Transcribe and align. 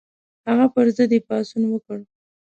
هغه 0.47 0.65
پر 0.73 0.85
ضد 0.95 1.11
یې 1.15 1.19
پاڅون 1.27 1.63
وکړ. 1.69 1.99